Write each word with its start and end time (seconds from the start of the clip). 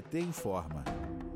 PT 0.00 0.20
informa. 0.20 0.82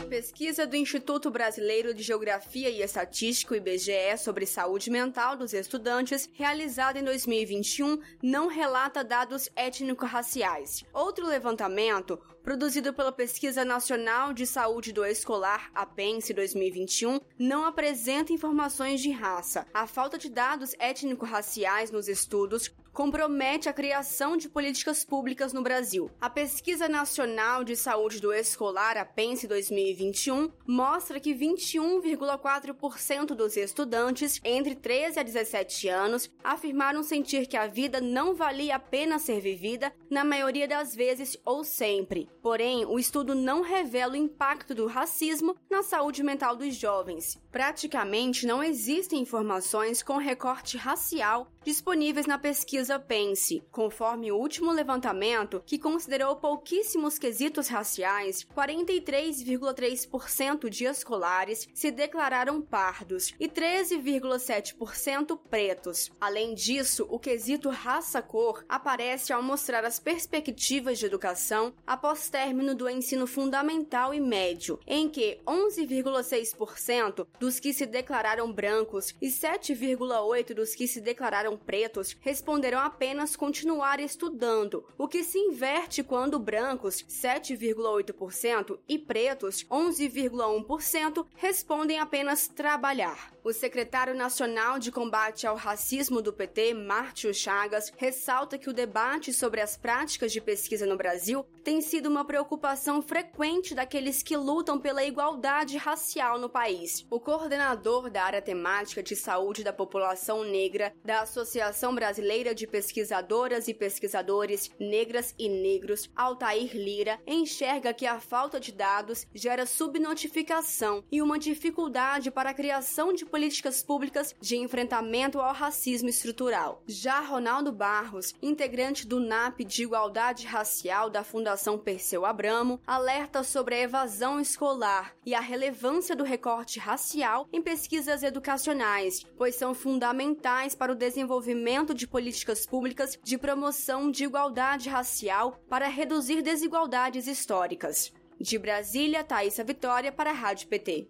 Pesquisa 0.08 0.66
do 0.66 0.74
Instituto 0.74 1.30
Brasileiro 1.30 1.92
de 1.92 2.02
Geografia 2.02 2.70
e 2.70 2.80
Estatística, 2.80 3.56
IBGE, 3.56 4.16
sobre 4.16 4.46
saúde 4.46 4.90
mental 4.90 5.36
dos 5.36 5.52
estudantes, 5.52 6.30
realizada 6.32 6.98
em 6.98 7.04
2021, 7.04 8.00
não 8.22 8.46
relata 8.46 9.04
dados 9.04 9.50
étnico-raciais. 9.54 10.82
Outro 10.94 11.26
levantamento, 11.26 12.18
produzido 12.42 12.94
pela 12.94 13.12
Pesquisa 13.12 13.64
Nacional 13.64 14.32
de 14.32 14.46
Saúde 14.46 14.92
do 14.92 15.04
Escolar, 15.04 15.70
a 15.74 15.84
PENSE 15.84 16.32
2021, 16.32 17.20
não 17.38 17.64
apresenta 17.64 18.32
informações 18.32 19.00
de 19.00 19.10
raça. 19.10 19.66
A 19.74 19.86
falta 19.86 20.16
de 20.16 20.30
dados 20.30 20.74
étnico-raciais 20.78 21.90
nos 21.90 22.08
estudos 22.08 22.72
compromete 22.94 23.68
a 23.68 23.72
criação 23.72 24.36
de 24.36 24.48
políticas 24.48 25.04
públicas 25.04 25.52
no 25.52 25.62
Brasil. 25.62 26.08
A 26.20 26.30
Pesquisa 26.30 26.88
Nacional 26.88 27.64
de 27.64 27.74
Saúde 27.74 28.20
do 28.20 28.32
Escolar, 28.32 28.96
a 28.96 29.04
PENSE 29.04 29.48
2021, 29.48 30.52
mostra 30.64 31.18
que 31.18 31.34
21,4% 31.34 33.34
dos 33.34 33.56
estudantes 33.56 34.40
entre 34.44 34.76
13 34.76 35.18
a 35.18 35.24
17 35.24 35.88
anos 35.88 36.30
afirmaram 36.42 37.02
sentir 37.02 37.48
que 37.48 37.56
a 37.56 37.66
vida 37.66 38.00
não 38.00 38.32
valia 38.32 38.76
a 38.76 38.78
pena 38.78 39.18
ser 39.18 39.40
vivida, 39.40 39.92
na 40.08 40.22
maioria 40.22 40.68
das 40.68 40.94
vezes 40.94 41.36
ou 41.44 41.64
sempre. 41.64 42.28
Porém, 42.40 42.86
o 42.86 43.00
estudo 43.00 43.34
não 43.34 43.62
revela 43.62 44.12
o 44.12 44.16
impacto 44.16 44.72
do 44.72 44.86
racismo 44.86 45.56
na 45.68 45.82
saúde 45.82 46.22
mental 46.22 46.54
dos 46.54 46.76
jovens. 46.76 47.42
Praticamente 47.50 48.46
não 48.46 48.62
existem 48.62 49.20
informações 49.20 50.00
com 50.00 50.16
recorte 50.16 50.76
racial 50.76 51.50
disponíveis 51.64 52.26
na 52.26 52.38
pesquisa 52.38 52.83
Pense. 53.06 53.62
Conforme 53.70 54.30
o 54.30 54.36
último 54.36 54.70
levantamento, 54.70 55.62
que 55.64 55.78
considerou 55.78 56.36
pouquíssimos 56.36 57.18
quesitos 57.18 57.68
raciais, 57.68 58.44
43,3% 58.44 60.68
de 60.68 60.84
escolares 60.84 61.66
se 61.74 61.90
declararam 61.90 62.60
pardos 62.60 63.32
e 63.40 63.48
13,7% 63.48 65.38
pretos. 65.50 66.12
Além 66.20 66.54
disso, 66.54 67.06
o 67.10 67.18
quesito 67.18 67.70
raça-cor 67.70 68.64
aparece 68.68 69.32
ao 69.32 69.42
mostrar 69.42 69.84
as 69.84 69.98
perspectivas 69.98 70.98
de 70.98 71.06
educação 71.06 71.72
após 71.86 72.28
término 72.28 72.74
do 72.74 72.88
ensino 72.88 73.26
fundamental 73.26 74.12
e 74.12 74.20
médio, 74.20 74.78
em 74.86 75.08
que 75.08 75.40
11,6% 75.46 77.26
dos 77.38 77.58
que 77.58 77.72
se 77.72 77.86
declararam 77.86 78.52
brancos 78.52 79.14
e 79.20 79.28
7,8% 79.28 80.54
dos 80.54 80.74
que 80.74 80.86
se 80.86 81.00
declararam 81.00 81.56
pretos 81.56 82.16
responderam 82.20 82.73
apenas 82.78 83.36
continuar 83.36 84.00
estudando, 84.00 84.84
o 84.96 85.08
que 85.08 85.24
se 85.24 85.38
inverte 85.38 86.02
quando 86.02 86.38
brancos, 86.38 87.04
7,8%, 87.08 88.78
e 88.88 88.98
pretos, 88.98 89.64
11,1%, 89.64 91.26
respondem 91.36 91.98
apenas 91.98 92.48
trabalhar. 92.48 93.34
O 93.44 93.52
secretário 93.52 94.14
nacional 94.14 94.78
de 94.78 94.90
combate 94.90 95.46
ao 95.46 95.54
racismo 95.54 96.22
do 96.22 96.32
PT, 96.32 96.72
Márcio 96.72 97.34
Chagas, 97.34 97.92
ressalta 97.96 98.56
que 98.56 98.70
o 98.70 98.72
debate 98.72 99.34
sobre 99.34 99.60
as 99.60 99.76
práticas 99.76 100.32
de 100.32 100.40
pesquisa 100.40 100.86
no 100.86 100.96
Brasil 100.96 101.44
tem 101.62 101.82
sido 101.82 102.08
uma 102.08 102.24
preocupação 102.24 103.02
frequente 103.02 103.74
daqueles 103.74 104.22
que 104.22 104.34
lutam 104.34 104.80
pela 104.80 105.04
igualdade 105.04 105.76
racial 105.76 106.38
no 106.38 106.48
país. 106.48 107.06
O 107.10 107.20
coordenador 107.20 108.08
da 108.08 108.22
área 108.22 108.40
temática 108.40 109.02
de 109.02 109.14
saúde 109.14 109.62
da 109.62 109.74
população 109.74 110.42
negra 110.42 110.94
da 111.04 111.20
Associação 111.20 111.94
Brasileira 111.94 112.54
de 112.54 112.63
Pesquisadoras 112.66 113.68
e 113.68 113.74
Pesquisadores 113.74 114.70
Negras 114.78 115.34
e 115.38 115.48
Negros, 115.48 116.10
Altair 116.14 116.74
Lira, 116.74 117.20
enxerga 117.26 117.94
que 117.94 118.06
a 118.06 118.20
falta 118.20 118.60
de 118.60 118.72
dados 118.72 119.26
gera 119.34 119.66
subnotificação 119.66 121.04
e 121.10 121.22
uma 121.22 121.38
dificuldade 121.38 122.30
para 122.30 122.50
a 122.50 122.54
criação 122.54 123.12
de 123.12 123.24
políticas 123.24 123.82
públicas 123.82 124.34
de 124.40 124.56
enfrentamento 124.56 125.40
ao 125.40 125.52
racismo 125.52 126.08
estrutural. 126.08 126.82
Já 126.86 127.20
Ronaldo 127.20 127.72
Barros, 127.72 128.34
integrante 128.42 129.06
do 129.06 129.20
NAP 129.20 129.60
de 129.60 129.82
Igualdade 129.82 130.46
Racial 130.46 131.10
da 131.10 131.24
Fundação 131.24 131.78
Perseu 131.78 132.24
Abramo, 132.24 132.80
alerta 132.86 133.42
sobre 133.42 133.74
a 133.74 133.80
evasão 133.80 134.40
escolar 134.40 135.14
e 135.24 135.34
a 135.34 135.40
relevância 135.40 136.16
do 136.16 136.24
recorte 136.24 136.78
racial 136.78 137.48
em 137.52 137.62
pesquisas 137.62 138.22
educacionais, 138.22 139.24
pois 139.36 139.54
são 139.54 139.74
fundamentais 139.74 140.74
para 140.74 140.92
o 140.92 140.96
desenvolvimento 140.96 141.94
de 141.94 142.06
políticas 142.54 142.66
públicas 142.66 143.18
de 143.22 143.36
promoção 143.36 144.10
de 144.10 144.24
igualdade 144.24 144.88
racial 144.88 145.60
para 145.68 145.88
reduzir 145.88 146.42
desigualdades 146.42 147.26
históricas. 147.26 148.12
De 148.38 148.58
Brasília, 148.58 149.24
Thaisa 149.24 149.64
Vitória 149.64 150.12
para 150.12 150.30
a 150.30 150.34
Rádio 150.34 150.68
PT. 150.68 151.08